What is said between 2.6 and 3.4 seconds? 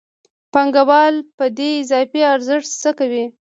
څه کوي